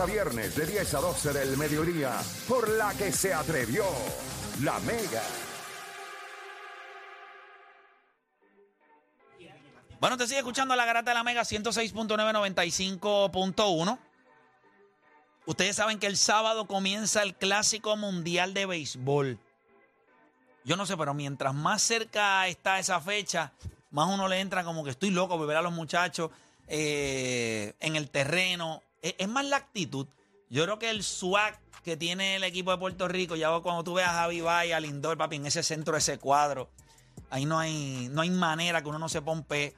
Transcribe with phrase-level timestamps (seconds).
[0.00, 3.84] a viernes de 10 a 12 del mediodía, por la que se atrevió
[4.62, 5.22] la Mega.
[10.00, 13.98] Bueno, te sigue escuchando la garata de la Mega 106.995.1.
[15.44, 19.38] Ustedes saben que el sábado comienza el Clásico Mundial de Béisbol.
[20.64, 23.52] Yo no sé, pero mientras más cerca está esa fecha,
[23.90, 26.30] más uno le entra como que estoy loco por ver a los muchachos
[26.66, 28.82] eh, en el terreno.
[29.02, 30.06] Es, es más la actitud.
[30.48, 33.94] Yo creo que el swag que tiene el equipo de Puerto Rico, ya cuando tú
[33.94, 36.70] veas a Javi Bay, a Lindor, papi, en ese centro, ese cuadro,
[37.30, 39.74] ahí no hay, no hay manera que uno no se pompe.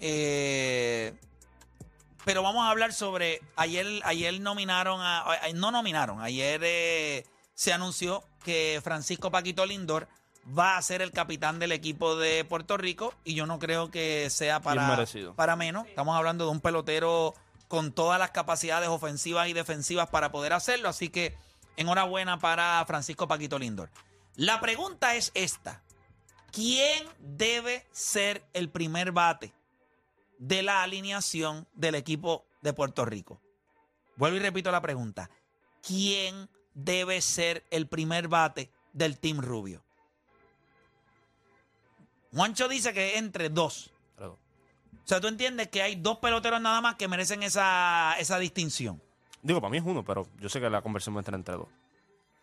[0.00, 1.14] Eh,
[2.24, 3.40] pero vamos a hablar sobre.
[3.56, 5.24] Ayer, ayer nominaron a.
[5.54, 6.20] No nominaron.
[6.20, 10.08] Ayer eh, se anunció que Francisco Paquito Lindor
[10.58, 13.14] va a ser el capitán del equipo de Puerto Rico.
[13.24, 15.86] Y yo no creo que sea para, para menos.
[15.86, 17.34] Estamos hablando de un pelotero
[17.70, 20.88] con todas las capacidades ofensivas y defensivas para poder hacerlo.
[20.88, 21.36] Así que
[21.76, 23.90] enhorabuena para Francisco Paquito Lindor.
[24.34, 25.80] La pregunta es esta.
[26.50, 29.54] ¿Quién debe ser el primer bate
[30.38, 33.40] de la alineación del equipo de Puerto Rico?
[34.16, 35.30] Vuelvo y repito la pregunta.
[35.80, 39.84] ¿Quién debe ser el primer bate del Team Rubio?
[42.32, 43.92] Juancho dice que entre dos.
[45.10, 49.02] O sea, tú entiendes que hay dos peloteros nada más que merecen esa, esa distinción.
[49.42, 51.56] Digo, para mí es uno, pero yo sé que la conversión va a estar entre
[51.56, 51.66] dos.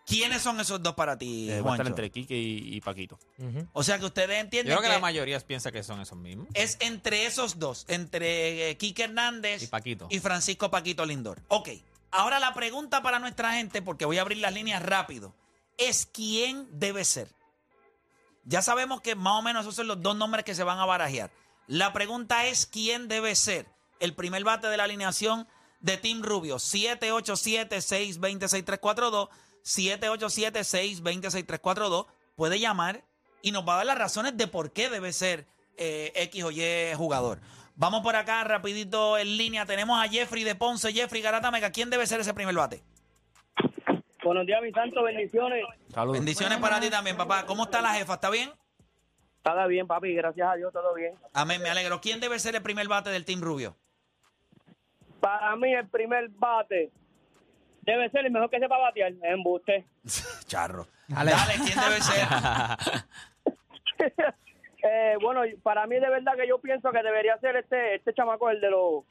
[0.06, 1.88] ¿Quiénes son esos dos para ti, Eh, va a estar Juancho?
[1.88, 3.18] entre Quique y, y Paquito.
[3.72, 6.18] O sea, que ustedes Yo entienden creo que, que, la mayoría piensa que son esos
[6.18, 6.48] mismos.
[6.56, 10.08] es entre esos dos, entre eh, Quique Hernández Y Paquito.
[10.10, 11.42] y Francisco Paquito Lindor.
[11.48, 11.70] Ok,
[12.12, 15.34] ahora la pregunta para nuestra gente, porque voy a abrir las líneas rápido,
[15.78, 17.30] es quién debe ser.
[18.44, 20.86] Ya sabemos que más o menos esos son los dos nombres que se van a
[20.86, 21.32] barajear.
[21.68, 23.68] La pregunta es quién debe ser
[24.00, 25.48] el primer bate de la alineación
[25.82, 26.56] de Team Rubio.
[26.58, 29.30] 787-620-6342.
[29.64, 32.08] 787-620-6342.
[32.36, 33.04] Puede llamar
[33.42, 35.46] y nos va a dar las razones de por qué debe ser
[35.78, 37.42] eh, X o Y jugador.
[37.76, 39.66] Vamos por acá rapidito en línea.
[39.66, 40.94] Tenemos a Jeffrey de Ponce.
[40.94, 41.72] Jeffrey Garata Mega.
[41.72, 42.82] ¿Quién debe ser ese primer bate?
[44.24, 45.66] Buenos días, mi santo, bendiciones.
[45.94, 46.18] Saludos.
[46.18, 47.46] Bendiciones para ti también, papá.
[47.46, 48.16] ¿Cómo está la jefa?
[48.16, 48.52] ¿Está bien?
[49.48, 51.16] Está bien, papi, gracias a Dios, todo bien.
[51.34, 52.02] Amén, me alegro.
[52.02, 53.76] ¿Quién debe ser el primer bate del Team Rubio?
[55.20, 56.92] Para mí, el primer bate
[57.82, 59.86] debe ser el mejor que sepa batear, embuste.
[60.46, 60.88] Charro.
[61.08, 61.32] Dale,
[61.66, 62.28] ¿quién debe ser?
[64.84, 68.50] eh, bueno, para mí, de verdad que yo pienso que debería ser este este chamaco,
[68.50, 69.06] el de los.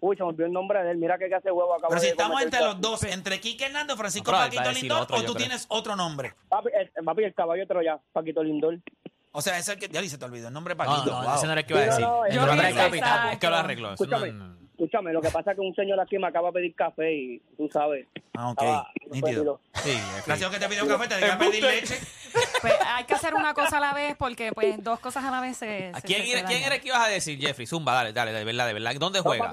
[0.00, 0.96] Uy, se me olvidó el nombre de él.
[0.96, 1.88] Mira que hace huevo acá.
[1.88, 5.34] Pero si estamos entre los dos, entre Quique Hernández, Francisco Paquito Lindor, otro, o tú
[5.34, 5.36] creo.
[5.36, 6.34] tienes otro nombre.
[6.48, 8.78] Papi, el, papi, el caballo Troya, Paquito Lindor.
[9.36, 9.88] O sea, es el que.
[9.88, 11.10] Ya dice, te olvidó el nombre No, Paquito.
[11.10, 11.34] no, wow.
[11.34, 12.36] ese no era el que iba a Sí, no, decir.
[12.40, 13.88] no, el nombre del capitán es que lo arregló.
[13.88, 16.52] No- Escúchame, no- escúchame, lo que pasa es que un señor aquí me acaba de
[16.52, 18.06] pedir café y tú sabes.
[18.36, 18.62] Ah, ok.
[19.10, 19.60] Nítido.
[19.74, 19.96] Sí,
[20.26, 21.94] Gracias que te pidió café, te dejé pedir leche.
[22.60, 25.40] Pues hay que hacer una cosa a la vez porque pues dos cosas a la
[25.40, 25.92] vez se...
[25.94, 27.66] ¿A se- ¿Quién, se era, ¿Quién era el que ibas a decir, Jeffrey?
[27.66, 28.94] Zumba, dale, dale, de verdad, de verdad.
[28.98, 29.52] ¿Dónde juega?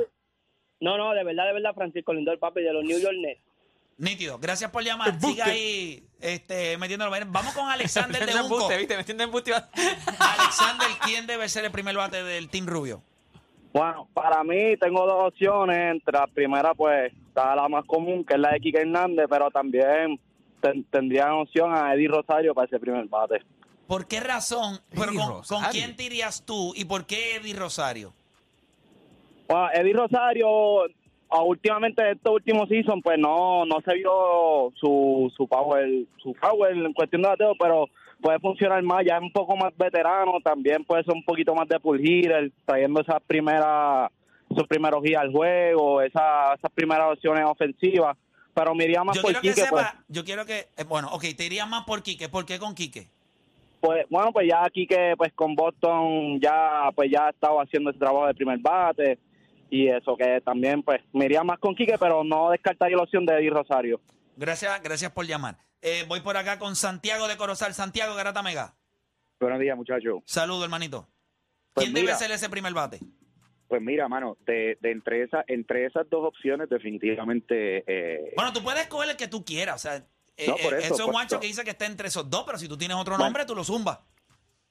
[0.80, 3.42] No, no, de verdad, de verdad, Francisco Lindor, papi, de los New York Nets.
[4.02, 4.40] Nítido.
[4.40, 5.22] Gracias por llamar.
[5.22, 7.12] Siga ahí este, metiéndolo.
[7.28, 8.98] Vamos con Alexander de embuste, ¿viste?
[8.98, 9.54] Metiendo embuste.
[10.20, 13.04] Alexander, ¿quién debe ser el primer bate del Team Rubio?
[13.72, 15.92] Bueno, para mí tengo dos opciones.
[15.92, 19.52] Entre la primera, pues, está la más común, que es la de Kike Hernández, pero
[19.52, 20.20] también
[20.62, 23.44] ten- tendrían opción a Eddie Rosario para ese primer bate.
[23.86, 24.80] ¿Por qué razón?
[24.90, 25.64] Pero con, Rosario.
[25.64, 28.14] ¿Con quién te irías tú y por qué Eddie Rosario?
[29.48, 30.48] Bueno, Eddie Rosario,
[31.32, 35.88] ah, últimamente estos últimos season, pues no no se vio su, su power,
[36.18, 37.88] su power en cuestión de bateo, pero
[38.22, 41.68] puede funcionar más, ya es un poco más veterano, también puede ser un poquito más
[41.68, 44.12] de pull hitter, trayendo esas primeras,
[44.50, 48.16] esos primeros guías al juego, esa- esas primeras opciones ofensivas,
[48.54, 51.08] pero me iría más Yo por quiero que Quique, pues, yo quiero que, eh, bueno,
[51.14, 52.30] ok, te irías más por Quique.
[52.30, 53.08] ¿Por qué con Quique?
[53.80, 57.98] pues bueno pues ya aquí que pues con Boston ya pues ya estaba haciendo ese
[57.98, 59.18] trabajo de primer bate
[59.72, 63.26] y eso que también pues me iría más con Quique pero no descartaría la opción
[63.26, 64.00] de Eddie Rosario
[64.38, 65.58] Gracias, gracias por llamar.
[65.82, 67.74] Eh, voy por acá con Santiago de Corozal.
[67.74, 68.74] Santiago Garata Mega.
[69.40, 70.22] Buenos días, muchachos.
[70.26, 71.08] Saludo, hermanito.
[71.74, 73.00] Pues ¿Quién debe ser ese primer bate?
[73.68, 77.84] Pues mira, mano, de, de entre, esa, entre esas dos opciones, definitivamente.
[77.88, 79.76] eh, Bueno, tú puedes escoger el que tú quieras.
[79.76, 80.04] O sea,
[80.38, 81.42] eh, No, por eh, eso, eso es por Juancho eso.
[81.42, 83.26] que dice que está entre esos dos, pero si tú tienes otro Bueno.
[83.26, 84.00] nombre, tú lo zumbas.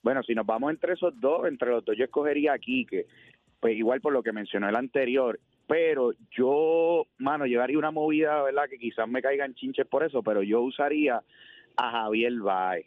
[0.02, 3.06] bueno, si nos vamos entre esos dos, entre los dos, yo escogería a Quique.
[3.60, 5.38] Pues igual por lo que mencionó el anterior.
[5.66, 8.64] Pero yo, mano, llevaría una movida, ¿verdad?
[8.68, 11.22] Que quizás me caigan chinches por eso, pero yo usaría
[11.76, 12.86] a Javier Baez.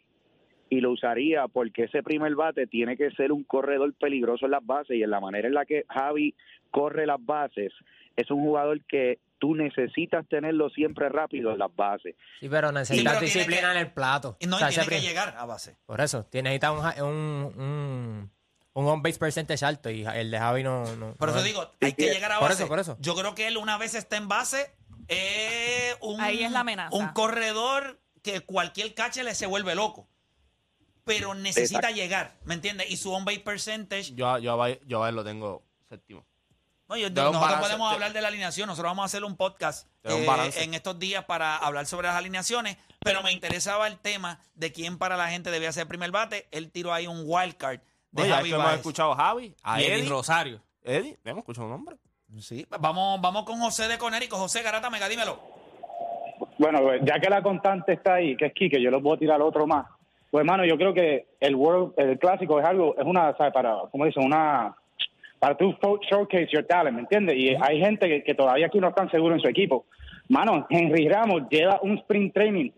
[0.68, 4.66] Y lo usaría porque ese primer bate tiene que ser un corredor peligroso en las
[4.66, 6.34] bases y en la manera en la que Javi
[6.70, 7.72] corre las bases,
[8.16, 12.16] es un jugador que tú necesitas tenerlo siempre rápido en las bases.
[12.40, 14.36] Sí, pero necesitas disciplina que- en el plato.
[14.40, 15.76] Y no, O sea, tiene que llegar a base.
[15.86, 18.30] Por eso, tiene- necesita un, un, un,
[18.74, 20.84] un on base percentage alto y el de Javi no...
[20.96, 21.44] no Por no eso es.
[21.44, 22.62] digo, hay que llegar a Por base.
[22.62, 22.96] eso, por eso.
[23.00, 24.74] Yo creo que él una vez está en base,
[25.08, 26.94] es un, Ahí es la amenaza.
[26.96, 30.08] un corredor que cualquier cache le se vuelve loco.
[31.04, 32.90] Pero necesita llegar, ¿me entiendes?
[32.90, 34.14] Y su on base percentage.
[34.14, 36.24] Yo, a- yo, a yo a él lo tengo séptimo.
[36.88, 38.66] No, yo- nosotros balance, podemos te- hablar de la alineación.
[38.66, 42.76] Nosotros vamos a hacer un podcast eh, en estos días para hablar sobre las alineaciones.
[43.00, 46.48] Pero me interesaba el tema de quién para la gente debía ser primer bate.
[46.50, 47.80] Él tiró ahí un wild card
[48.14, 50.08] de Oye, ya Javi que hemos escuchado a Javi, a Y Eddie Eddie.
[50.08, 50.60] Rosario.
[50.82, 51.96] Eddie, hemos escuchado un nombre.
[52.38, 54.36] Sí, vamos, vamos con José de Conérico.
[54.36, 55.38] José Garata Mega, dímelo.
[56.58, 59.18] Bueno, pues, ya que la constante está ahí, que es Quique, yo les voy a
[59.18, 59.86] tirar otro más.
[60.30, 63.52] Pues, hermano, yo creo que el World, el clásico es algo, es una, ¿sabes?
[63.52, 64.74] Para, como dicen, una,
[65.38, 65.76] para tú
[66.08, 67.36] showcase your talent, ¿me entiendes?
[67.36, 69.86] Y hay gente que, que todavía aquí no están seguros en su equipo.
[70.28, 72.70] Mano, Henry Ramos lleva un sprint training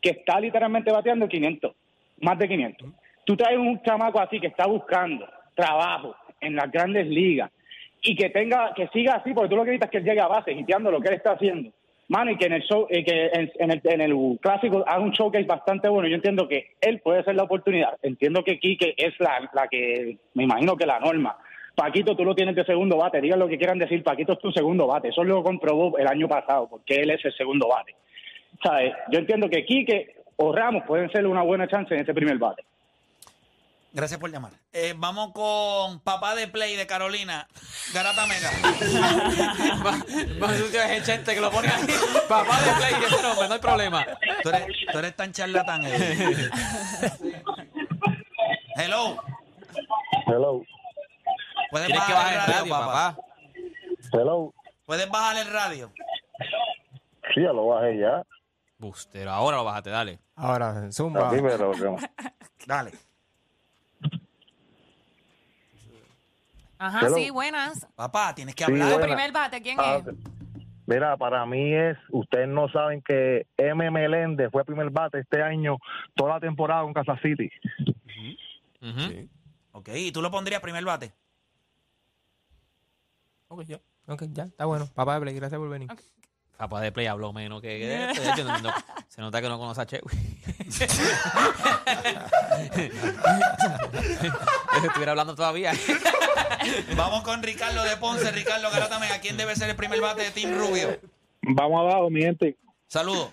[0.00, 1.72] que está literalmente bateando 500,
[2.20, 2.88] más de 500.
[3.30, 5.24] Tú traes un chamaco así que está buscando
[5.54, 7.48] trabajo en las grandes ligas
[8.02, 10.20] y que tenga que siga así, porque tú lo que necesitas es que él llegue
[10.20, 11.70] a base, hiteando lo que él está haciendo.
[12.08, 14.98] Mano, y que en el show, eh, que en, en el, en el clásico haga
[14.98, 16.08] un showcase bastante bueno.
[16.08, 17.96] Yo entiendo que él puede ser la oportunidad.
[18.02, 21.36] Entiendo que Quique es la, la que, me imagino que la norma.
[21.76, 23.20] Paquito, tú lo tienes de segundo bate.
[23.20, 25.10] Digan lo que quieran decir, Paquito es tu segundo bate.
[25.10, 27.94] Eso lo comprobó el año pasado, porque él es el segundo bate.
[28.60, 28.92] ¿Sabes?
[29.12, 32.64] Yo entiendo que Quique o Ramos pueden ser una buena chance en ese primer bate.
[33.92, 34.52] Gracias por llamar.
[34.72, 37.48] Eh, vamos con papá de Play de Carolina,
[37.92, 38.50] Garata Mega.
[40.38, 41.86] Más sucio es el chente que lo pone ahí.
[42.28, 44.06] Papá de play, ese nombre, no hay problema.
[44.44, 45.82] Tú eres, tú eres tan charlatán.
[45.86, 46.50] eh.
[48.76, 49.16] Hello.
[50.26, 50.62] Hello,
[51.70, 53.16] Puedes Tienes que bajar el radio, papá.
[54.12, 54.54] hello.
[54.86, 55.92] Puedes bajar el radio.
[57.34, 58.22] Sí, ya lo bajé ya.
[58.78, 60.20] Bustero, ahora lo bajaste, dale.
[60.36, 61.32] Ahora, Zumba.
[61.32, 62.08] Dímelo, que-
[62.66, 62.92] Dale.
[66.82, 67.16] Ajá, Hello.
[67.18, 67.86] sí, buenas.
[67.94, 68.88] Papá, tienes que Sí, hablar.
[68.88, 69.06] Tu buena.
[69.14, 70.14] primer bate, ¿quién Ah, es?
[70.86, 73.90] Mira, para mí es, ustedes no saben que M.
[73.90, 75.76] Meléndez fue primer bate este año,
[76.16, 77.50] toda la temporada con Kansas City.
[78.80, 79.00] Ujú.
[79.10, 79.28] Sí.
[79.72, 81.12] Ok, ¿y tú lo pondrías primer bate?
[83.48, 83.78] Ok, ya.
[84.06, 84.86] Ok, ya, está bueno.
[84.94, 85.90] Papá gracias por venir.
[86.60, 88.20] Papá de play habló menos que que esto.
[88.22, 88.74] De hecho, no- no-
[89.08, 90.00] se nota que no conoce a Che.
[94.84, 95.72] Estuviera hablando todavía.
[96.96, 98.30] Vamos con Ricardo de Ponce.
[98.32, 100.98] Ricardo Garata Mega, ¿quién debe ser el primer bate de Team Rubio?
[101.42, 102.56] Vamos abajo, mi gente.
[102.86, 103.30] Saludos.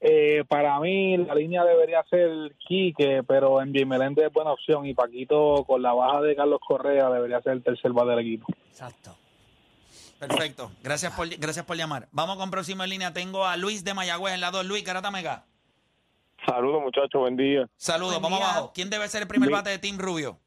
[0.00, 2.30] Eh, para mí la línea debería ser
[2.68, 7.10] Quique, pero en Meléndez es buena opción y Paquito con la baja de Carlos Correa
[7.10, 8.46] debería ser el tercer bate del equipo.
[8.70, 9.16] Exacto.
[10.18, 10.70] Perfecto.
[10.82, 12.08] Gracias por, gracias por llamar.
[12.12, 13.12] Vamos con próximo en línea.
[13.12, 14.64] Tengo a Luis de Mayagüez en la 2.
[14.66, 15.44] Luis, Garata Mega.
[16.46, 17.66] Saludos, muchachos, buen día.
[17.76, 18.50] Saludos, Buen vamos día.
[18.50, 18.72] abajo.
[18.74, 20.38] ¿Quién debe ser el primer Mi- bate de Team Rubio?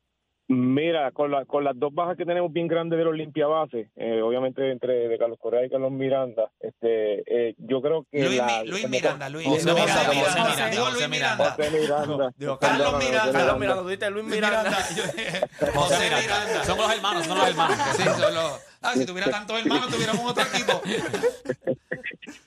[0.47, 4.21] Mira, con, la, con las dos bajas que tenemos bien grandes de los limpiabases, eh,
[4.21, 8.45] obviamente entre de Carlos Correa y Carlos Miranda, este, eh, yo creo que Luis, la-
[8.63, 9.47] Mi- Luis Miranda, Luis.
[9.47, 10.03] José José Miranda.
[10.03, 11.51] José Miranda, Digo José Luis Miranda.
[11.51, 12.33] José Miranda.
[12.59, 13.31] Carlos Miranda.
[13.31, 14.71] Carlos Miranda, Luis Miranda.
[15.73, 16.63] José Miranda.
[16.65, 17.77] Son los hermanos, son los hermanos.
[17.95, 20.81] Sí, son los- Ah, si tuviera tantos hermanos, tuviéramos otro equipo.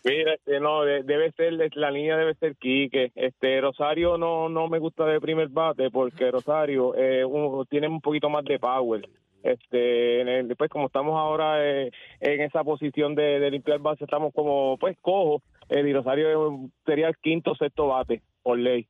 [0.05, 3.13] Mira, este, no, de- debe ser, la línea debe ser Quique.
[3.15, 8.01] Este, Rosario no, no me gusta de primer bate porque Rosario eh, un- tiene un
[8.01, 9.09] poquito más de power.
[9.43, 14.33] Este, el- después como estamos ahora eh, en esa posición de, de limpiar base, estamos
[14.35, 15.43] como, pues, cojo.
[15.69, 18.87] Eh, y Rosario sería el quinto o sexto bate, por ley.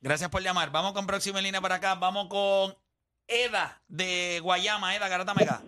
[0.00, 0.70] Gracias por llamar.
[0.70, 1.94] Vamos con próxima línea para acá.
[1.94, 2.74] Vamos con
[3.28, 4.94] Eda de Guayama.
[4.94, 5.60] Eda Garata Mega.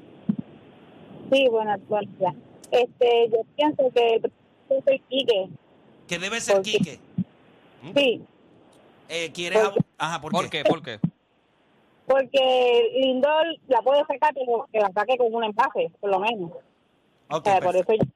[1.30, 2.34] Sí, buenas tardes.
[2.70, 4.20] Este, yo pienso que
[4.70, 5.48] yo soy Quique.
[6.06, 6.62] Que debe ser.
[6.62, 6.98] Quique.
[7.94, 8.22] Sí,
[9.08, 9.58] Eh, ¿Quieres?
[9.60, 10.64] ¿Por ab- Ajá, ¿por, ¿Por qué?
[10.64, 11.00] ¿Por qué?
[12.06, 16.52] porque Lindor la puede sacar, pero que la saque con un envase, por lo menos.
[17.30, 18.08] Ok, o sea, por eso yo-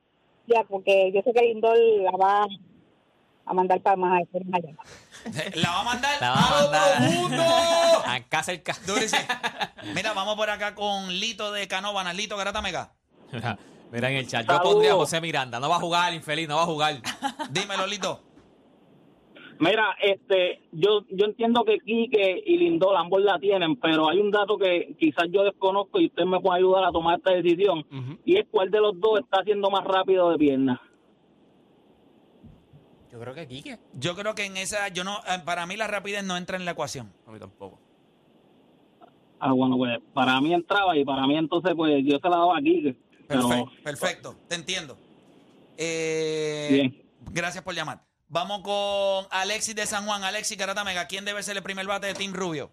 [0.47, 2.47] ya, porque yo sé que Lindor la va
[3.45, 4.71] a mandar para más allá.
[5.55, 6.93] La va a mandar La va a a mandar.
[7.03, 7.43] otro mundo.
[8.07, 8.75] A casa el ca...
[8.87, 9.23] Durísimo.
[9.95, 12.17] Mira, vamos por acá con Lito de Canóvanas.
[12.17, 12.93] Lito Garata Mega.
[13.37, 13.59] Mira,
[13.91, 14.43] mira en el chat.
[14.43, 14.73] Yo Saludos.
[14.73, 15.59] pondría a José Miranda.
[15.59, 17.01] No va a jugar, infeliz, no va a jugar.
[17.51, 18.21] Dímelo, Lito.
[19.59, 24.31] Mira, este, yo yo entiendo que Quique y Lindor ambos la tienen, pero hay un
[24.33, 27.87] dato que quizás yo desconozco y usted me puede ayudar a tomar esta decisión,
[28.25, 30.81] y es cuál de los dos está haciendo más rápido de pierna.
[33.13, 33.79] Yo creo que Quique.
[33.93, 36.65] Yo creo que en esa, yo no, eh, para mí la rapidez no entra en
[36.65, 37.13] la ecuación.
[37.27, 37.79] A mí tampoco.
[39.39, 42.59] Ah, bueno, pues para mí entraba y para mí entonces pues yo se la daba
[42.59, 42.97] a Quique.
[43.29, 44.99] Perfecto, perfecto, te entiendo.
[45.77, 47.03] Eh, Bien.
[47.33, 48.01] Gracias por llamar.
[48.29, 50.25] Vamos con Alexis de San Juan.
[50.25, 52.71] Alexis Garata Mega, ¿quién debe ser el primer bate de Team Rubio?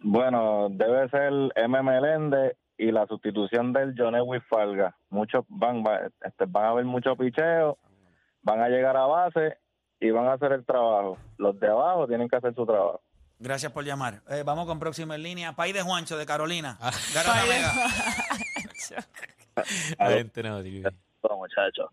[0.00, 1.82] Bueno, debe ser M.
[1.82, 4.96] Melende y la sustitución del Johnny Falga.
[5.10, 7.78] Muchos van, va- este, van a haber mucho picheo,
[8.42, 9.58] van a llegar a base
[10.00, 11.18] y van a hacer el trabajo.
[11.38, 13.00] Los de abajo tienen que hacer su trabajo.
[13.40, 14.22] Gracias por llamar.
[14.28, 15.54] Eh, vamos con próximo en línea.
[15.54, 16.76] País de Juancho de Carolina.
[17.14, 17.72] Garata Mega.
[19.64, 20.90] Gente no, tío.
[21.22, 21.90] Bueno, muchachos.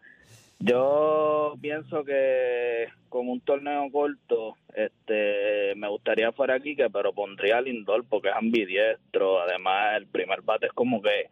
[0.59, 7.61] Yo pienso que con un torneo corto, este, me gustaría fuera Quique, pero pondría a
[7.61, 9.41] Lindor porque es ambidiestro.
[9.41, 11.27] Además, el primer bate es como que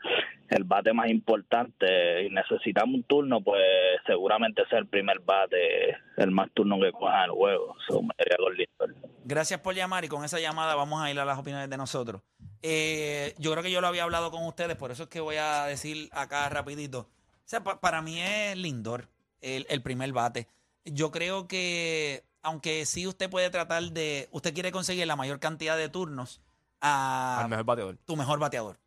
[0.50, 3.64] el bate más importante y necesitamos un turno, pues
[4.06, 7.76] seguramente sea el primer bate, el más turno que coja el juego.
[7.88, 8.96] So, me con Lindor.
[9.26, 12.22] Gracias por llamar y con esa llamada vamos a ir a las opiniones de nosotros.
[12.66, 15.36] Eh, yo creo que yo lo había hablado con ustedes, por eso es que voy
[15.36, 17.00] a decir acá rapidito.
[17.00, 17.08] O
[17.46, 19.10] sea, pa- para mí es Lindor
[19.42, 20.48] el, el primer bate.
[20.86, 25.76] Yo creo que, aunque sí usted puede tratar de, usted quiere conseguir la mayor cantidad
[25.78, 26.42] de turnos
[26.80, 27.98] a Al mejor bateador.
[28.06, 28.80] tu mejor bateador.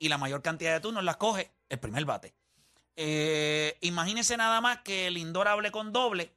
[0.00, 2.34] Y la mayor cantidad de turnos las coge el primer bate.
[2.96, 6.32] Eh, imagínese nada más que Lindor hable con doble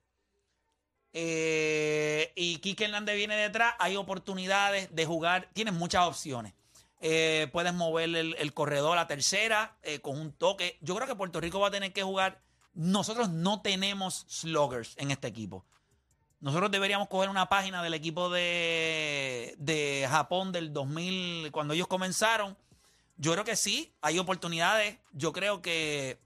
[1.14, 3.74] eh, y Quique Hernández viene detrás.
[3.80, 5.50] Hay oportunidades de jugar.
[5.54, 6.54] Tienes muchas opciones.
[7.02, 10.78] Eh, puedes mover el, el corredor a la tercera eh, con un toque.
[10.82, 12.42] Yo creo que Puerto Rico va a tener que jugar.
[12.74, 15.66] Nosotros no tenemos sluggers en este equipo.
[16.42, 22.58] Nosotros deberíamos coger una página del equipo de, de Japón del 2000, cuando ellos comenzaron.
[23.18, 24.98] Yo creo que sí, hay oportunidades.
[25.12, 26.18] Yo creo que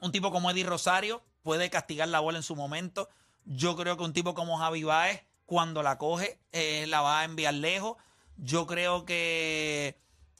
[0.00, 3.08] un tipo como Eddie Rosario puede castigar la bola en su momento.
[3.44, 7.24] Yo creo que un tipo como Javi Baez, cuando la coge, eh, la va a
[7.24, 7.96] enviar lejos.
[8.36, 9.98] Yo creo que,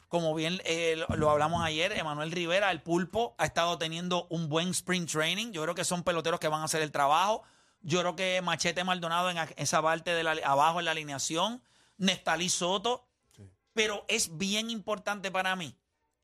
[0.08, 4.48] como bien eh, lo, lo hablamos ayer, Emanuel Rivera, el pulpo, ha estado teniendo un
[4.48, 5.52] buen sprint training.
[5.52, 7.42] Yo creo que son peloteros que van a hacer el trabajo.
[7.82, 11.62] Yo creo que Machete Maldonado en esa parte de la, abajo en la alineación.
[11.96, 13.06] Nestalí Soto.
[13.72, 15.76] Pero es bien importante para mí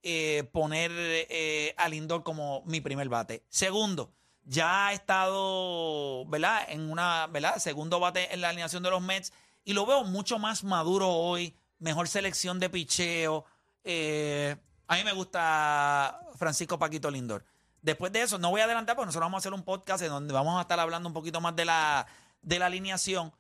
[0.03, 3.45] eh, poner eh, a Lindor como mi primer bate.
[3.49, 4.13] Segundo,
[4.47, 6.67] ya ha estado, ¿verdad?
[6.69, 7.59] En una, ¿verdad?
[7.59, 9.33] Segundo bate en la alineación de los Mets
[9.65, 13.45] y lo veo mucho más maduro hoy, mejor selección de picheo.
[13.85, 14.57] eh,
[14.89, 17.45] a mí me gusta Francisco Paquito Lindor.
[17.83, 20.11] Después de eso, no voy a adelantar porque nosotros vamos a hacer un podcast en
[20.11, 22.07] donde vamos a estar hablando un poquito más de la,
[22.43, 23.33] de la alineación.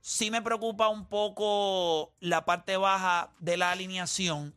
[0.00, 4.54] Sí me preocupa un poco la parte baja de la alineación,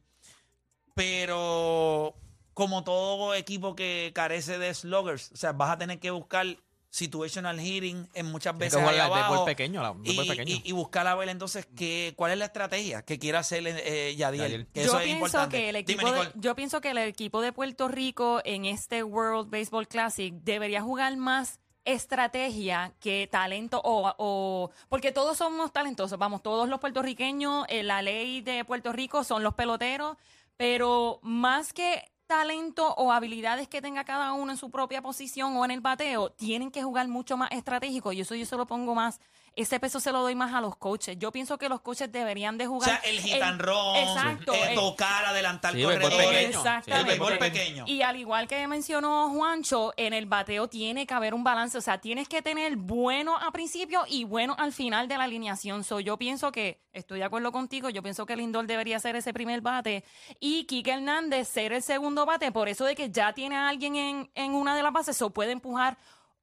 [0.94, 2.16] pero
[2.56, 6.48] como todo equipo que carece de sluggers, o sea, vas a tener que buscar
[6.90, 10.56] situational hitting en muchas veces que abajo pequeño, la- y, béisbol pequeño.
[10.56, 14.16] y- y buscar a ver entonces qué, cuál es la estrategia que quiere hacer eh,
[14.16, 14.42] Yadiel.
[14.44, 14.68] Yadiel.
[14.68, 15.58] Que yo eso es pienso importante.
[15.58, 19.04] que el Dime, equipo de, yo pienso que el equipo de Puerto Rico en este
[19.04, 26.18] World Baseball Classic debería jugar más estrategia que talento o, o- porque todos somos talentosos
[26.18, 30.16] vamos todos los puertorriqueños eh, la ley de Puerto Rico son los peloteros
[30.56, 35.66] pero más que talento o habilidades que tenga cada uno en su propia posición o
[35.66, 38.12] en el bateo, tienen que jugar mucho más estratégico.
[38.12, 39.20] Y eso yo se lo pongo más,
[39.56, 41.18] ese peso se lo doy más a los coaches.
[41.18, 43.02] Yo pienso que los coaches deberían de O jugar.
[43.02, 44.54] sea, el run, Exacto.
[44.54, 46.28] eh, el- tocar, adelantar Sí, béisbol corredores.
[46.30, 46.58] pequeño.
[46.58, 47.00] Exactamente.
[47.00, 47.84] El béisbol pequeño.
[47.88, 51.78] Y al igual que mencionó Juancho, en el bateo tiene que haber un balance.
[51.78, 55.84] O sea, tienes que tener bueno a principio y bueno al final de la alineación.
[55.84, 59.34] So, yo pienso que, estoy de acuerdo contigo, yo pienso que Lindor debería ser ese
[59.34, 60.04] primer bate
[60.40, 63.96] y Kike Hernández ser el segundo bate, por eso de que ya tiene a alguien
[63.96, 65.98] en, en una de las bases, o puede empujar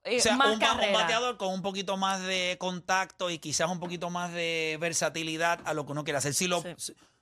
[0.05, 0.59] eh, O sea, más un,
[0.93, 5.75] bateador con un poquito más de contacto y quizás un poquito más de versatilidad a
[5.75, 6.35] lo que uno quiere hacer.
[6.35, 6.63] Si lo,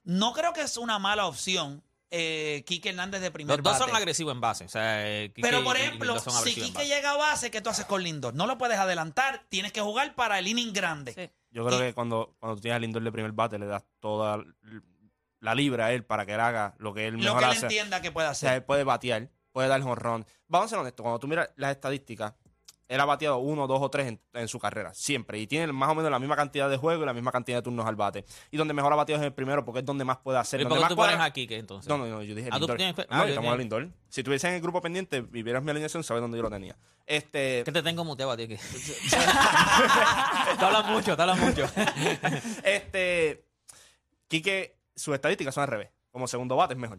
[0.05, 3.85] no creo que es una mala opción, eh, Quique Hernández de primer Los dos bate.
[3.85, 4.65] son agresivos en base.
[4.65, 7.85] O sea, eh, Quique Pero, por ejemplo, si Quique llega a base, ¿qué tú haces
[7.85, 8.35] con Lindor?
[8.35, 11.33] No lo puedes adelantar, tienes que jugar para el inning grande.
[11.51, 14.43] Yo creo que cuando, cuando tú tienes a Lindor de primer bate, le das toda
[15.41, 17.51] la libra a él para que él haga lo que él Lo mejor que él
[17.53, 17.67] hace.
[17.67, 18.59] entienda que puede O sea, hacer.
[18.59, 20.27] él puede batear, puede dar jonrón.
[20.49, 22.35] Vamos a ser honestos, cuando tú miras las estadísticas,
[22.90, 25.38] él ha bateado uno, dos o tres en, en su carrera, siempre.
[25.38, 27.62] Y tiene más o menos la misma cantidad de juegos y la misma cantidad de
[27.62, 28.25] turnos al bate.
[28.50, 30.61] Y donde mejor ha bateado es el primero, porque es donde más puede hacer.
[30.61, 31.88] ¿Y donde por qué más tú pones cuadra- a Quique, entonces?
[31.88, 32.76] No, no, no, yo dije Ah, Lindor.
[32.76, 33.88] tienes- No, ah, yo estamos en tenía- Lindor.
[34.09, 36.76] Si tuviese en el grupo pendiente y vieras mi alineación, sabes dónde yo lo tenía.
[37.06, 38.49] Este, Que te tengo muteado a ti.
[38.49, 38.56] Que...
[40.59, 41.66] te hablas mucho, te hablas mucho.
[42.64, 43.44] este,
[44.28, 45.90] Quique, sus estadísticas son al revés.
[46.11, 46.99] Como segundo bate es mejor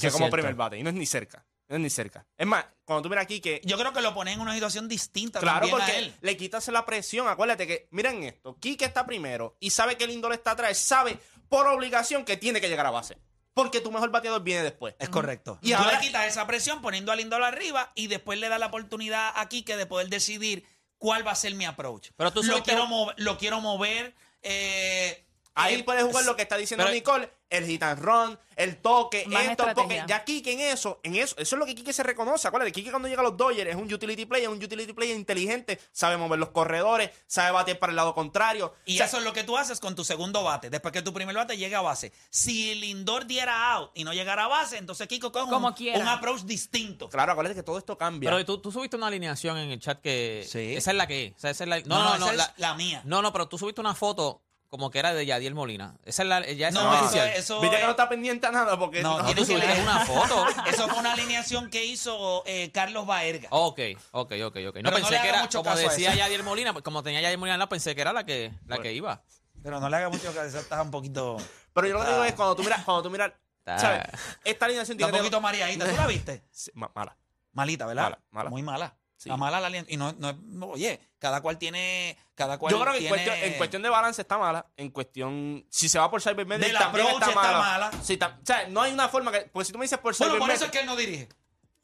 [0.00, 0.78] que como primer bate.
[0.78, 1.44] Y no es ni cerca.
[1.72, 2.26] No es ni cerca.
[2.36, 4.88] Es más, cuando tú miras aquí que Yo creo que lo ponen en una situación
[4.88, 6.14] distinta Claro, también a porque él.
[6.20, 7.28] le quitas la presión.
[7.28, 11.66] Acuérdate que, miren esto, Quique está primero y sabe que Lindor está atrás, sabe por
[11.66, 13.16] obligación que tiene que llegar a base.
[13.54, 14.94] porque tu mejor bateador viene después.
[14.98, 15.58] Es correcto.
[15.62, 18.66] Y ahora ahora- quitas esa presión poniendo a Lindor arriba y después le da la
[18.66, 20.64] oportunidad a Quique de poder decidir
[20.98, 22.10] cuál va a ser mi approach.
[22.16, 24.14] Pero tú lo quiero, mover, lo quiero mover.
[24.42, 28.78] eh, Ahí puedes jugar lo que está diciendo pero- Nicole, el hit and run, el
[28.78, 32.02] toque, esto, porque ya Kike en eso, en eso, eso es lo que Kike se
[32.02, 32.48] reconoce.
[32.48, 35.78] Acuérdate, Kike cuando llega a los Dodgers es un utility player, un utility player inteligente,
[35.92, 38.72] sabe mover los corredores, sabe batear para el lado contrario.
[38.86, 40.70] Y O sea, eso es lo que tú haces con tu segundo bate.
[40.70, 42.12] Después que tu primer bate llega a base.
[42.30, 46.42] Si Lindor diera out y no llegara a base, entonces Kiko coge Como un, approach
[46.42, 47.10] distinto.
[47.10, 48.30] Claro, acuérdate que todo esto cambia.
[48.30, 50.46] Pero tú, tú subiste una alineación en el chat que.
[50.48, 50.74] Sí.
[50.74, 51.36] Esa es la que es.
[51.36, 52.26] O sea, esa es la, no, No, no, no, no.
[52.26, 53.02] esa la, es la mía.
[53.04, 54.42] No, no, pero tú subiste una foto
[54.72, 55.96] como que era de Yadiel Molina.
[56.02, 56.40] Esa es la.
[56.50, 57.28] Ya esa No, es la eso, oficial.
[57.36, 60.00] eso, Viste que no está pendiente a nada porque No, no, tiene tú subiste una
[60.06, 60.46] foto.
[60.66, 63.48] Eso fue una alineación que hizo eh, Carlos Baerga.
[63.50, 63.80] Ok,
[64.12, 64.76] ok, ok, ok.
[64.76, 66.14] No no pensé que era, mucho como decía.
[66.14, 68.94] Yadiel Molina, pues como tenía Yadiel Molina, no pensé que era la que, la que
[68.94, 69.22] iba.
[69.62, 71.36] Pero no le haga mucho caso, estás un poquito.
[71.74, 73.30] Pero yo lo que digo es cuando tú miras, cuando tú miras,
[73.66, 74.04] ¿sabes?
[74.42, 75.86] Esta alineación Está tiene un poquito mareadita.
[75.86, 76.44] ¿Tú la viste?
[76.50, 77.14] Sí, ma- mala.
[77.52, 78.04] Malita, ¿verdad?
[78.04, 78.48] Mala, mala.
[78.50, 78.96] Muy mala.
[79.22, 79.28] Sí.
[79.28, 79.94] Está mala la alineación.
[79.94, 82.16] Y no, no, no- oye, cada cual tiene.
[82.34, 84.66] Cada cual Yo creo que en tiene- cuestión, en cuestión de balance está mala.
[84.76, 87.58] En cuestión, si se va por Cyber Mendes, Del también está está mala.
[87.58, 87.90] mala.
[88.02, 89.42] Sí, tam- o sea, no hay una forma que.
[89.52, 91.28] Porque si tú me dices por Bueno, por eso es que él no dirige.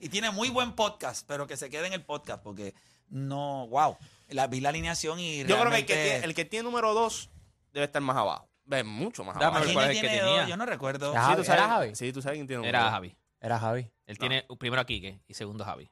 [0.00, 2.74] y tiene muy buen podcast, pero que se quede en el podcast porque
[3.08, 3.66] no.
[3.68, 3.96] ¡Wow!
[4.28, 5.44] La, vi la alineación y.
[5.44, 7.30] Yo creo que el que, tiene, el que tiene número 2
[7.72, 8.48] debe estar más abajo.
[8.64, 9.64] Ve mucho más abajo.
[9.64, 10.40] ¿Quién es el que tiene tenía.
[10.40, 10.48] dos?
[10.48, 11.12] Yo no recuerdo.
[11.12, 11.94] Sí, tú ¿Era sabes, Javi?
[11.96, 12.90] Sí, tú sabes quién tiene número Era.
[12.90, 13.16] Javi.
[13.40, 13.90] Era Javi.
[14.12, 15.90] Él tiene primero a Quique y segundo a Javi.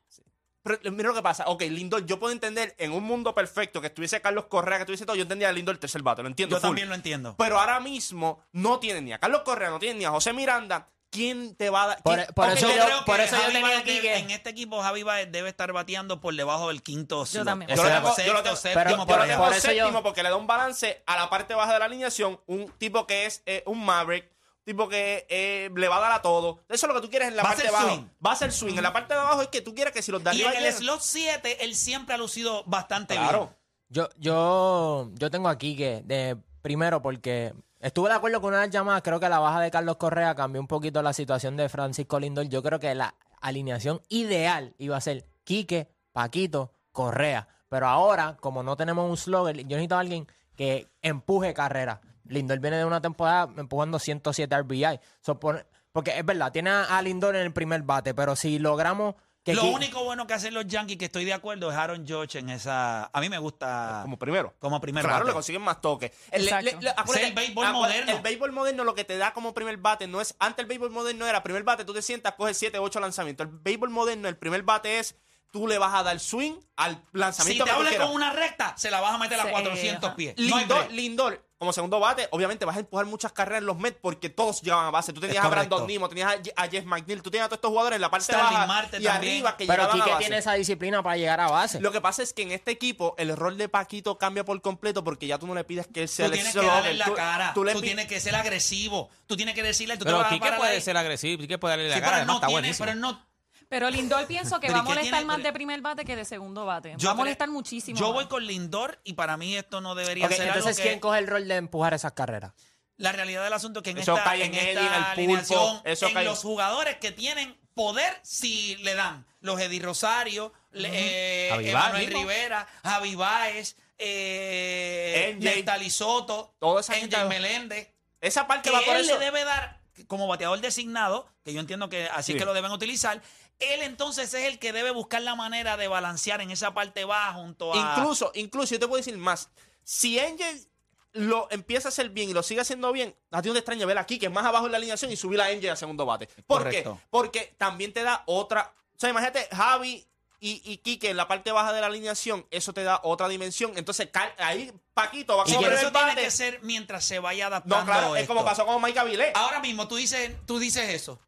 [0.63, 1.45] Pero mira lo que pasa.
[1.47, 5.07] Ok, Lindor, yo puedo entender en un mundo perfecto que estuviese Carlos Correa, que estuviese
[5.07, 6.57] todo, yo entendía a Lindor el tercer bate, lo entiendo.
[6.57, 6.69] Yo full.
[6.69, 7.35] también lo entiendo.
[7.39, 10.87] Pero ahora mismo no tienen ni a Carlos Correa, no tienen ni a José Miranda.
[11.09, 12.03] ¿Quién te va a dar?
[12.05, 12.19] Por-
[12.51, 15.03] eso yo yo- creo por que eso yo tenía aquí que- en este equipo Javi
[15.03, 17.45] Baez debe estar bateando por debajo del quinto slot.
[17.47, 17.69] también.
[17.75, 19.73] Yo lo tengo, Sexto, yo lo tengo- séptimo, yo- yo por- lo tengo por eso
[19.73, 22.39] yo- séptimo porque le da un balance a la parte baja de la alineación.
[22.47, 24.31] Un tipo que es eh, un Maverick,
[24.71, 26.61] tipo que eh, le va a dar a todo.
[26.69, 27.89] Eso es lo que tú quieres en la Va parte de abajo.
[27.89, 28.05] swing.
[28.25, 28.77] Va a ser swing.
[28.77, 30.51] En la parte de abajo es que tú quieres que si los de Y arriba
[30.53, 33.39] en el llegan- slot 7, él siempre ha lucido bastante Claro.
[33.39, 33.57] bien.
[33.93, 38.67] Yo, yo, yo tengo aquí que, de, primero, porque estuve de acuerdo con una de
[38.69, 41.69] las llamadas, creo que la baja de Carlos Correa cambió un poquito la situación de
[41.69, 42.47] Francisco Lindor.
[42.49, 47.49] Yo creo que la alineación ideal iba a ser Quique, Paquito, Correa.
[47.69, 52.01] Pero ahora, como no tenemos un slogger, yo necesito a alguien que empuje carrera.
[52.31, 54.99] Lindor viene de una temporada empujando 107 RBI.
[55.21, 59.15] So, porque es verdad, tiene a a Lindor en el primer bate, pero si logramos
[59.43, 62.39] que Lo único bueno que hacen los Yankees, que estoy de acuerdo, es Aaron George
[62.39, 63.07] en esa.
[63.07, 64.55] A mí me gusta Como primero.
[64.59, 65.29] como primer Claro, bate.
[65.29, 66.13] le consiguen más toques.
[66.31, 66.65] El, Exacto.
[66.67, 68.13] le- le- acuérdate, Es el béisbol acuérdate, moderno.
[68.19, 70.37] El béisbol moderno lo que te da como primer bate no es.
[70.39, 73.47] Antes el béisbol moderno era primer bate, tú te sientas, coges 7, 8 lanzamientos.
[73.47, 75.17] El béisbol moderno, el primer bate es.
[75.53, 78.07] Tú le vas a dar swing al Si lanzamiento te tú habla quieras.
[78.07, 80.17] con una recta, se la vas a meter a Sí, 400 ajá.
[80.17, 80.35] pies.
[80.39, 80.93] Lindor.
[80.93, 84.63] Lindor, como segundo bate, obviamente vas a empujar muchas carreras en los Mets porque todos
[84.63, 85.13] llegaban a base.
[85.13, 85.87] Tú tenías Es a Brandon.
[85.87, 88.55] Nimo, tenías a, Jeff McNeil, tú tenías a todos estos jugadores en la parte Stanley
[88.55, 89.15] baja Marte y también.
[89.35, 90.19] arriba que pero llegaban a base.
[90.21, 91.79] tiene esa disciplina para llegar a base.
[91.79, 95.05] Lo que pasa es que en este equipo el rol de Paquito cambia por completo
[95.05, 97.05] porque ya tú no le pides que él sea Tú el tienes que darle la
[97.05, 97.53] Tú- cara.
[97.53, 99.11] Tú Tú, le pi- tienes que ser agresivo.
[99.27, 99.95] Tú tienes que decirle.
[99.99, 100.81] Tú te Pero vas a Quique puede ahí.
[100.81, 102.87] ser agresivo, Quique puede darle la Sí, cara, pero no está tiene, buenísimo.
[102.87, 103.30] pero no.
[103.71, 105.25] Pero Lindor pienso que Pero va a ¿y qué molestar tiene?
[105.27, 106.95] más de primer bate que de segundo bate.
[106.99, 107.99] Yo va a cre- molestar muchísimo.
[107.99, 108.15] Yo más.
[108.15, 111.01] voy con Lindor y para mí esto no debería Ok, ser algo entonces, que- ¿quién
[111.01, 112.53] coge el rol de empujar esas carreras?
[112.97, 114.93] La realidad del asunto es que en Eso esta, cae en en Eddie, esta en
[114.93, 119.25] el Pulpo, alineación, eso en cae- los jugadores que tienen poder, si le dan.
[119.41, 122.21] Los Eddie Rosario, le- eh, Javi Emanuel Baez mismo.
[122.21, 125.91] Rivera, Javi Baez, eh, NJ.
[125.91, 126.95] Soto, Toda esa
[127.27, 127.89] Meléndez.
[128.21, 129.19] Esa parte que va por él eso.
[129.19, 132.39] le debe dar como bateador designado, que yo entiendo que así Sí.
[132.39, 133.21] que lo deben utilizar.
[133.59, 137.35] Él entonces es el que debe buscar la manera de balancear en esa parte baja
[137.35, 137.77] junto a.
[137.99, 139.51] Incluso, incluso, yo te puedo decir más.
[139.85, 140.67] Si Angel
[141.13, 143.85] lo empieza a hacer bien y lo sigue haciendo bien, a ti no te extraña
[143.85, 146.07] ver aquí que es más abajo en la alineación y subir a Angel a segundo
[146.07, 146.27] bate.
[146.47, 146.99] ¿Por Correcto.
[147.01, 147.07] qué?
[147.11, 148.73] Porque también te da otra.
[148.95, 150.07] O sea, imagínate, Javi
[150.41, 153.73] y, y Quique en la parte baja de la alineación, eso te da otra dimensión.
[153.77, 156.23] Entonces, cal- ahí Paquito va a el eso tiene bate.
[156.23, 157.77] que ser mientras se vaya adaptando.
[157.79, 159.33] No, claro, es como pasó con Mike Avilés.
[159.35, 161.21] Ahora mismo tú dices, tú dices eso,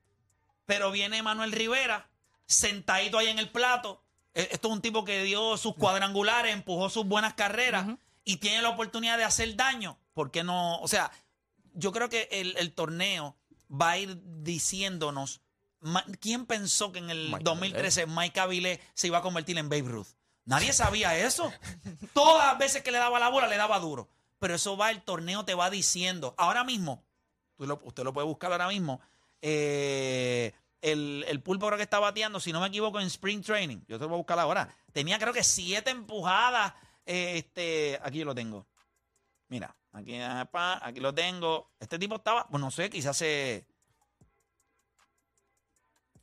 [0.65, 2.09] pero viene Manuel Rivera
[2.47, 4.03] sentadito ahí en el plato.
[4.35, 7.87] Eh, Esto es un tipo que dio sus cuadrangulares, empujó sus buenas carreras
[8.25, 9.99] y tiene la oportunidad de hacer daño.
[10.15, 10.79] ¿Por qué no?
[10.81, 11.11] O sea,
[11.75, 13.37] yo creo que el, el torneo
[13.71, 15.42] va a ir diciéndonos
[16.21, 19.83] quién pensó que en el Mike 2013 Mike Avilés se iba a convertir en Babe
[19.89, 20.09] Ruth.
[20.45, 21.53] Nadie sabía eso.
[22.15, 24.09] Todas las veces que le daba la bola, le daba duro.
[24.39, 26.35] Pero eso va, el torneo te va diciendo.
[26.37, 27.05] Ahora mismo,
[27.59, 29.01] lo- usted lo puede buscar ahora mismo.
[29.41, 33.79] eh, el, el pulpo creo que está bateando, si no me equivoco, en Spring Training.
[33.87, 34.75] Yo te lo voy a buscar ahora.
[34.93, 36.75] Tenía creo que siete empujadas.
[37.07, 38.67] eh, este, aquí yo lo tengo.
[39.49, 41.71] Mira, aquí, aquí lo tengo.
[41.79, 43.65] Este tipo estaba, pues no sé, quizás se.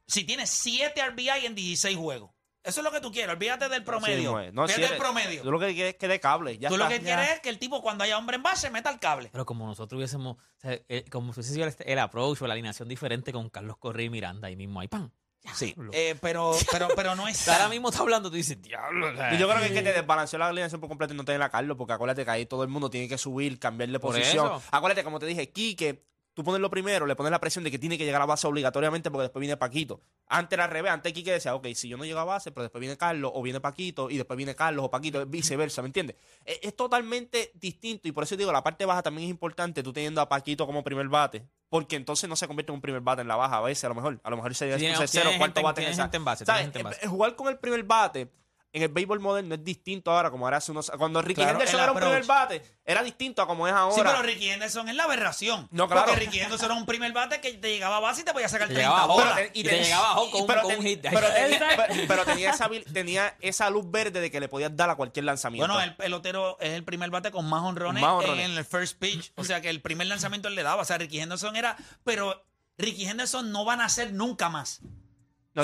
[0.09, 2.31] Si tiene 7 RBI en 16 juegos.
[2.61, 3.33] Eso es lo que tú quieres.
[3.33, 4.39] Olvídate del promedio.
[4.39, 4.53] Es.
[4.53, 5.41] No, si el promedio.
[5.41, 6.57] Tú lo que quieres es que dé cable.
[6.57, 6.97] Ya tú lo está.
[6.97, 9.29] que quieres es que el tipo, cuando haya hombre en base, meta el cable.
[9.31, 12.47] Pero como nosotros hubiésemos, o sea, eh, como si hubiese sido el, el approach o
[12.47, 15.13] la alineación diferente con Carlos Correa y Miranda ahí mismo, ahí pan.
[15.53, 17.47] Sí, eh, pero, pero, pero no es.
[17.47, 19.11] Ahora mismo está hablando, tú dices, diablo.
[19.33, 21.41] Y yo creo que es que te desbalanceó la alineación por completo y no tener
[21.41, 24.61] a Carlos, porque acuérdate que ahí todo el mundo tiene que subir, cambiarle Por posición.
[24.71, 26.05] Acuérdate, como te dije, Quique,
[26.39, 28.47] tú pones lo primero, le pones la presión de que tiene que llegar a base
[28.47, 29.99] obligatoriamente porque después viene Paquito.
[30.25, 32.61] Antes era al revés, antes Quique decía, ok, si yo no llego a base, pero
[32.61, 36.15] después viene Carlos, o viene Paquito, y después viene Carlos o Paquito, viceversa, ¿me entiendes?
[36.45, 39.91] Es, es totalmente distinto y por eso digo, la parte baja también es importante, tú
[39.91, 41.45] teniendo a Paquito como primer bate.
[41.67, 43.89] Porque entonces no se convierte en un primer bate en la baja a veces, a
[43.89, 44.21] lo mejor.
[44.23, 46.09] A lo mejor sería tercero tiene o cuarto bate en esa.
[46.13, 47.05] en base, en base.
[47.05, 48.31] Eh, Jugar con el primer bate
[48.71, 51.79] en el béisbol moderno es distinto ahora como era hace unos cuando Ricky Claro, Henderson
[51.81, 54.95] era un primer bate era distinto a como es ahora Sí, pero Ricky Henderson es
[54.95, 55.67] la aberración.
[55.71, 56.05] No, claro.
[56.07, 58.47] Porque Ricky Henderson era un primer bate que te llegaba a base y te podía
[58.47, 59.33] sacar Te 30 llegaba a bolas.
[59.39, 61.01] home, y te llegaba a con un- pero con un ten- hit.
[61.01, 64.89] pero tenía, pero- pero tenía esa tenía esa luz verde de que le podías dar
[64.91, 68.45] a cualquier lanzamiento Bueno, el pelotero es el primer bate con más honrones Más honrones.
[68.45, 69.31] en el first pitch.
[69.35, 70.81] O sea que el primer lanzamiento él le daba.
[70.81, 71.75] O sea, Ricky Henderson era.
[72.03, 72.43] Pero
[72.77, 74.81] Ricky Henderson no van a ser nunca más.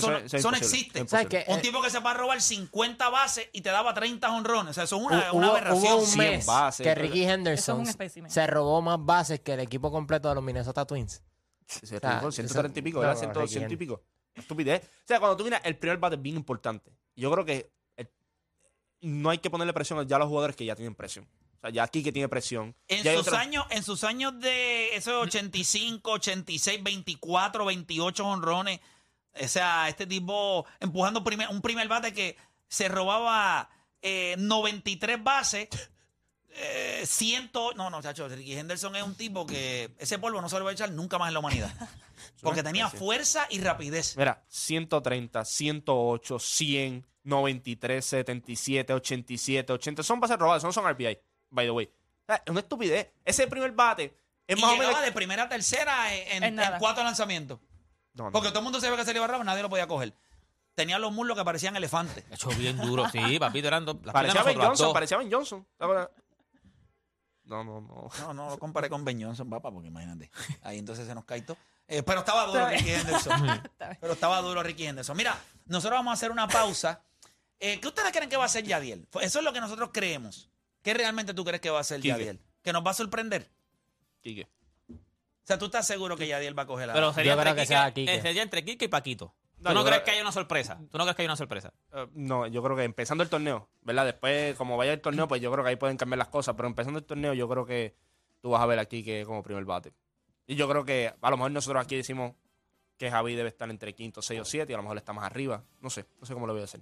[0.02, 1.00] No, eso, es no existe.
[1.02, 1.14] es.
[1.48, 4.72] Un Eh, tipo que se va a robar 50 bases y te daba 30 honrones.
[4.72, 5.02] O sea, eso es
[5.34, 5.84] una, aberración.
[5.94, 8.30] hubo un 100 mes bases, que Ricky Henderson un espécimen.
[8.32, 11.22] se robó más bases que el equipo completo de los Minnesota Twins.
[11.82, 14.04] O sea, ritmo, 130 y pico, no, 100, Ricky 100 y pico.
[14.36, 14.84] Estupidez.
[14.84, 16.92] O sea, cuando tú miras, el primer bate es bien importante.
[17.16, 18.10] Yo creo que el-
[19.02, 21.26] no hay que ponerle presión ya a los jugadores que ya tienen presión.
[21.58, 22.76] O sea, ya aquí que tiene presión.
[22.88, 28.80] En ya sus, otros- años, en sus años de esos 85, 86, 24, 28 honrones,
[29.44, 33.70] o sea, este tipo empujando primer- un primer bate que se robaba
[34.02, 35.68] eh, 93 bases,
[36.58, 40.58] eh, 100, no, no, chacho, Ricky Henderson es un tipo que ese polvo no se
[40.58, 41.72] lo va a echar nunca más en la humanidad.
[42.42, 44.16] Porque tenía fuerza y rapidez.
[44.18, 50.04] Mira, 130, 108, 100, 93, 77, 87, 80.
[50.04, 51.18] Son bases robadas, no son RBI,
[51.50, 51.90] by the way.
[52.28, 53.10] Es una estupidez.
[53.26, 54.16] Ese primer bate
[54.48, 55.02] es Y más o menos.
[55.02, 56.76] de primera a tercera en, en- En nada.
[56.76, 57.60] en cuatro lanzamientos.
[58.16, 58.32] No, no.
[58.32, 60.14] Porque todo el mundo sabía que se le iba rápido, nadie lo podía coger.
[60.74, 62.26] Tenía los muslos que parecían elefantes.
[62.32, 63.08] hecho bien duro.
[63.10, 63.98] Sí, papito, eran dos.
[64.04, 64.94] las Parecía piernas Ben nosotros, Johnson, dos.
[64.94, 65.68] parecía Ben Johnson.
[67.46, 68.10] No, no, no.
[68.22, 70.32] No, no lo comparé con Ben Johnson, papá, porque imagínate.
[70.64, 71.58] Ahí entonces se nos cae todo.
[71.88, 73.62] Eh, pero estaba duro Ricky Henderson.
[74.02, 75.16] pero estaba duro Ricky Henderson.
[75.16, 77.02] Mira, nosotros vamos a hacer una pausa.
[77.60, 79.08] Eh, ¿Qué ustedes creen que va a hacer Yadiel?
[79.22, 80.50] Eso es lo que nosotros creemos.
[80.82, 82.10] ¿Qué realmente tú crees que va a hacer Quique.
[82.10, 82.40] Yadiel?
[82.64, 83.50] ¿Que nos va a sorprender?
[84.22, 84.48] Quique.
[85.46, 86.94] O sea, ¿tú estás seguro que Yadiel va a coger la...
[86.94, 88.16] Pero sería Yo creo entre, que Quique, sea Quique.
[88.16, 89.36] eh, sería entre Quique y Paquito.
[89.58, 90.80] ¿Tú no yo crees creo- que haya una sorpresa?
[90.92, 91.72] ¿Tú no crees que haya una sorpresa?
[91.94, 94.06] Eh, no, yo creo que empezando el torneo, ¿verdad?
[94.06, 96.56] Después, como vaya el torneo, pues yo creo que ahí pueden cambiar las cosas.
[96.56, 97.96] Pero empezando el torneo, yo creo que
[98.42, 99.94] tú vas a ver aquí que como primer bate.
[100.48, 102.34] Y yo creo que a lo mejor nosotros aquí decimos
[102.98, 105.26] que Javi debe estar entre quinto, seis o siete, y a lo mejor está más
[105.26, 105.64] arriba.
[105.80, 106.82] No sé, no sé cómo lo voy a hacer.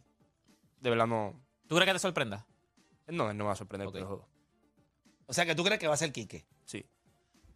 [0.80, 1.40] De verdad no.
[1.68, 2.46] ¿Tú crees que te sorprenda?
[3.08, 3.94] No, él no me va a sorprender Ok.
[3.94, 4.30] por el juego.
[5.28, 6.46] O sea, que tú crees que va a ser Quique.
[6.66, 6.86] Sí.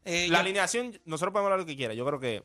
[0.10, 1.94] Eh, La alineación, nosotros podemos hablar lo que quiera.
[1.94, 2.44] Yo creo que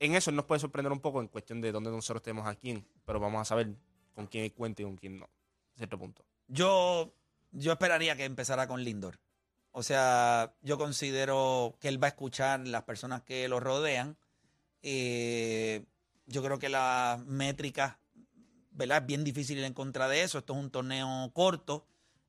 [0.00, 2.86] en eso nos puede sorprender un poco en cuestión de dónde nosotros tenemos a quién,
[3.04, 3.74] pero vamos a saber
[4.14, 5.26] con quién cuenta y con quién no.
[5.26, 6.24] A cierto punto.
[6.48, 7.12] Yo,
[7.52, 9.18] yo esperaría que empezara con Lindor.
[9.72, 14.16] O sea, yo considero que él va a escuchar las personas que lo rodean.
[14.80, 15.84] Eh,
[16.24, 17.98] yo creo que las métricas,
[18.70, 19.02] ¿verdad?
[19.02, 20.38] Es bien difícil ir en contra de eso.
[20.38, 21.86] Esto es un torneo corto.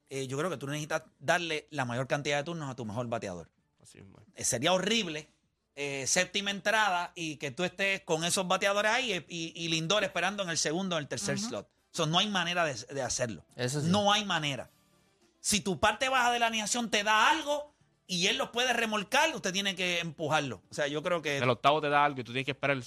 [0.10, 3.08] Eh, yo creo que tú necesitas darle la mayor cantidad de turnos a tu mejor
[3.08, 3.50] bateador.
[3.96, 4.42] Así mismo es.
[4.42, 5.30] Eh, sería horrible
[5.76, 10.04] eh, séptima entrada y que tú estés con esos bateadores ahí eh, y, y Lindor
[10.04, 11.68] esperando en el segundo o en el tercer slot.
[11.92, 13.46] So, no hay manera de, de hacerlo.
[13.56, 13.88] Eso sí.
[13.90, 14.70] No hay manera.
[15.40, 17.74] Si tu parte baja de la alineación te da algo
[18.08, 20.62] y él lo puede remolcar, usted tiene que empujarlo.
[20.70, 22.78] O sea, yo creo que El octavo te da algo y tú tienes que esperar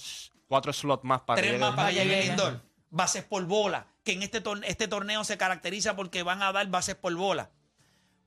[0.47, 1.75] cuatro slots más para tres que más llegue.
[1.77, 2.23] para que llegue.
[2.27, 2.61] Lindor.
[2.91, 3.87] Bases por bola.
[4.03, 7.49] Que en este, tor- este torneo se caracteriza porque van a dar bases por bola.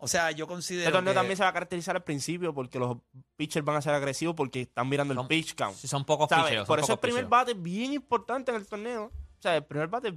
[0.05, 0.83] O sea, yo considero.
[0.89, 2.97] Este torneo que- también se va a caracterizar al principio porque los
[3.37, 5.77] pitchers van a ser agresivos porque están mirando el Son- pitch count.
[5.77, 9.05] Si son pocos son Por eso el primer bate es bien importante en el torneo.
[9.05, 10.15] O sea, el primer bate es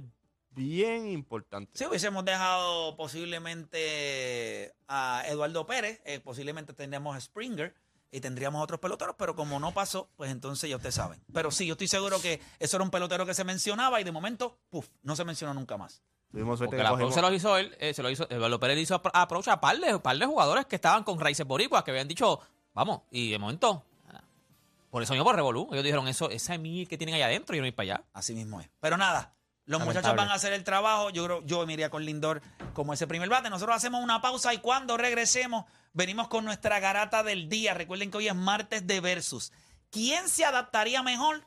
[0.50, 1.70] bien importante.
[1.78, 7.74] Si hubiésemos dejado posiblemente a Eduardo Pérez, eh, posiblemente tendríamos a Springer
[8.10, 11.20] y tendríamos otros peloteros, pero como no pasó, pues entonces ya ustedes saben.
[11.32, 14.12] Pero sí, yo estoy seguro que eso era un pelotero que se mencionaba y de
[14.12, 16.02] momento, puf, no se mencionó nunca más.
[16.30, 18.58] Tuvimos suerte Porque que la cogimos- se los hizo él, eh, se lo hizo, Eduardo
[18.60, 21.92] Pérez hizo approach a par de, par de jugadores que estaban con raíces boricuas, que
[21.92, 22.40] habían dicho,
[22.74, 24.22] vamos, y de momento, nada.
[24.90, 27.54] por eso mismo por Revolú, ellos dijeron, eso, esa es mi que tienen allá adentro,
[27.54, 28.04] y yo no ir para allá.
[28.12, 28.68] Así mismo es.
[28.80, 29.32] Pero nada,
[29.68, 31.10] Los muchachos van a hacer el trabajo.
[31.10, 32.40] Yo creo, yo me iría con Lindor
[32.72, 33.50] como ese primer bate.
[33.50, 37.74] Nosotros hacemos una pausa y cuando regresemos, venimos con nuestra garata del día.
[37.74, 39.52] Recuerden que hoy es martes de versus.
[39.90, 41.44] ¿Quién se adaptaría mejor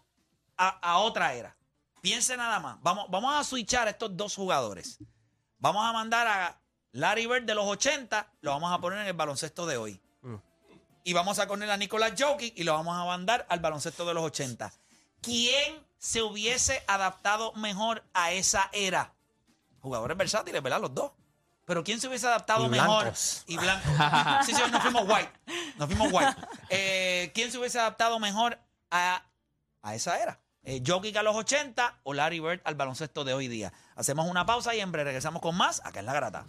[0.57, 1.55] a, a otra era?
[2.01, 2.77] Piense nada más.
[2.81, 4.97] Vamos, vamos a switchar a estos dos jugadores.
[5.57, 9.13] Vamos a mandar a Larry Bird de los 80, lo vamos a poner en el
[9.13, 10.01] baloncesto de hoy.
[11.03, 14.13] Y vamos a poner a Nicolás Jokic y lo vamos a mandar al baloncesto de
[14.13, 14.71] los 80.
[15.21, 19.13] ¿Quién se hubiese adaptado mejor a esa era?
[19.81, 20.81] Jugadores versátiles, ¿verdad?
[20.81, 21.11] Los dos.
[21.65, 23.01] Pero ¿quién se hubiese adaptado Y mejor?
[23.03, 23.43] blancos.
[23.47, 23.91] Y blancos.
[24.45, 25.31] sí, sí, nos fuimos white.
[25.77, 26.35] Nos fuimos white.
[26.69, 28.59] Eh, ¿Quién se hubiese adaptado mejor
[28.91, 29.23] a,
[29.81, 30.39] a esa era?
[30.63, 33.73] Eh, Jokic a los 80 o Larry Bird al baloncesto de hoy día.
[33.95, 36.45] Hacemos una pausa y en breve regresamos con más acá en La Grata.